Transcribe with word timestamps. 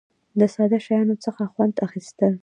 د 0.39 0.41
ساده 0.53 0.77
شیانو 0.85 1.15
څخه 1.25 1.43
خوند 1.53 1.75
اخیستل. 1.87 2.33